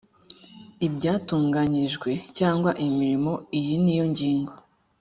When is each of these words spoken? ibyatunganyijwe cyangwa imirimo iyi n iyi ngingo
ibyatunganyijwe 0.87 2.11
cyangwa 2.37 2.71
imirimo 2.85 3.33
iyi 3.57 3.75
n 3.83 3.85
iyi 3.93 4.03
ngingo 4.11 4.53